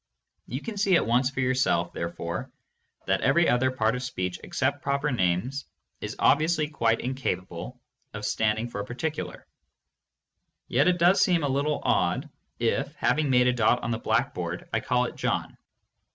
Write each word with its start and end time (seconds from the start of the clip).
You 0.47 0.61
can 0.61 0.77
see 0.77 0.95
at 0.95 1.05
once 1.05 1.29
for 1.29 1.41
yourself, 1.41 1.93
therefore, 1.93 2.49
that 3.05 3.21
every 3.21 3.47
other 3.47 3.69
part 3.69 3.93
of 3.95 4.01
speech 4.01 4.39
ex 4.43 4.57
cept 4.57 4.81
proper 4.81 5.11
names 5.11 5.65
is 5.99 6.15
obviously 6.17 6.67
quite 6.69 7.01
incapable 7.01 7.79
of 8.15 8.25
standing 8.25 8.67
for 8.67 8.81
a 8.81 8.85
particular. 8.85 9.45
Yet 10.67 10.87
it 10.87 10.97
does 10.97 11.21
seem 11.21 11.43
a 11.43 11.47
little 11.47 11.81
odd 11.83 12.27
if, 12.57 12.95
having 12.95 13.29
made 13.29 13.45
a 13.45 13.53
dot 13.53 13.83
on 13.83 13.91
the 13.91 13.99
blackboard, 13.99 14.67
I 14.73 14.79
call 14.79 15.05
it 15.05 15.15
"John." 15.15 15.55